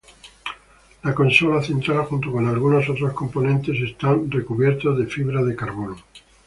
La 1.03 1.13
consola 1.13 1.61
central, 1.61 2.05
junto 2.05 2.31
con 2.31 2.47
algunos 2.47 2.89
otros 2.89 3.13
componentes 3.13 3.77
están 3.81 4.31
recubiertos 4.31 4.97
de 4.97 5.05
fibra 5.05 5.43
de 5.43 5.55
carbono. 5.55 5.95